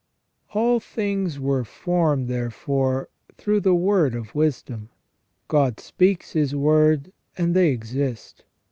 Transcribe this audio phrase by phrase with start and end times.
[0.29, 4.89] * All things were formed, therefore, through the Word of Wisdom.
[5.47, 8.43] God speaks His word, and they exist.